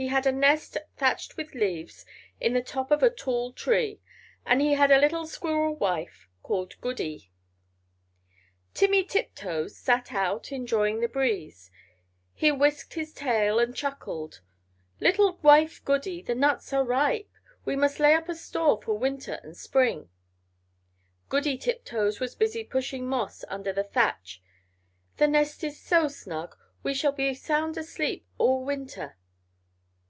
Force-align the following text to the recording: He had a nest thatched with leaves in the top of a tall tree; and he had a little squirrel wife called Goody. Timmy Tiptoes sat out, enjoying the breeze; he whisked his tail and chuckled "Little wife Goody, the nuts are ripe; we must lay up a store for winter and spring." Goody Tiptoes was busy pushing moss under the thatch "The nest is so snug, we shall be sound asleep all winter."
He 0.00 0.06
had 0.06 0.28
a 0.28 0.30
nest 0.30 0.78
thatched 0.96 1.36
with 1.36 1.54
leaves 1.56 2.06
in 2.40 2.52
the 2.52 2.62
top 2.62 2.92
of 2.92 3.02
a 3.02 3.10
tall 3.10 3.52
tree; 3.52 4.00
and 4.46 4.60
he 4.60 4.74
had 4.74 4.92
a 4.92 5.00
little 5.00 5.26
squirrel 5.26 5.74
wife 5.74 6.28
called 6.44 6.80
Goody. 6.80 7.32
Timmy 8.74 9.02
Tiptoes 9.02 9.76
sat 9.76 10.12
out, 10.14 10.52
enjoying 10.52 11.00
the 11.00 11.08
breeze; 11.08 11.72
he 12.32 12.52
whisked 12.52 12.94
his 12.94 13.12
tail 13.12 13.58
and 13.58 13.74
chuckled 13.74 14.40
"Little 15.00 15.38
wife 15.42 15.84
Goody, 15.84 16.22
the 16.22 16.36
nuts 16.36 16.72
are 16.72 16.84
ripe; 16.84 17.32
we 17.64 17.74
must 17.74 17.98
lay 17.98 18.14
up 18.14 18.28
a 18.28 18.36
store 18.36 18.80
for 18.80 18.94
winter 18.96 19.40
and 19.42 19.56
spring." 19.56 20.10
Goody 21.28 21.58
Tiptoes 21.58 22.20
was 22.20 22.36
busy 22.36 22.62
pushing 22.62 23.08
moss 23.08 23.44
under 23.48 23.72
the 23.72 23.82
thatch 23.82 24.40
"The 25.16 25.26
nest 25.26 25.64
is 25.64 25.82
so 25.82 26.06
snug, 26.06 26.54
we 26.84 26.94
shall 26.94 27.10
be 27.10 27.34
sound 27.34 27.76
asleep 27.76 28.24
all 28.38 28.64
winter." 28.64 29.16